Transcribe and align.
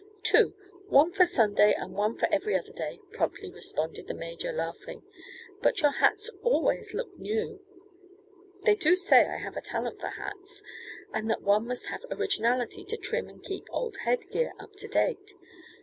"Two, 0.23 0.55
one 0.87 1.11
for 1.13 1.27
Sunday 1.27 1.75
and 1.75 1.93
one 1.93 2.17
for 2.17 2.27
every 2.33 2.59
day," 2.75 2.99
promptly 3.11 3.51
responded 3.51 4.07
the 4.07 4.15
major, 4.15 4.51
laughing. 4.51 5.03
"But 5.61 5.79
your 5.81 5.91
hats 5.91 6.31
always 6.41 6.95
look 6.95 7.15
new" 7.19 7.63
"They 8.65 8.73
do 8.73 8.95
say 8.95 9.19
I 9.27 9.37
have 9.37 9.61
talent 9.61 9.99
for 9.99 10.07
hats, 10.07 10.63
and 11.13 11.29
that 11.29 11.43
one 11.43 11.67
must 11.67 11.85
have 11.89 12.01
originality 12.09 12.83
to 12.85 12.97
trim 12.97 13.29
and 13.29 13.43
keep 13.43 13.67
old 13.69 13.97
head 13.97 14.27
gear 14.31 14.53
up 14.59 14.75
to 14.77 14.87
date. 14.87 15.35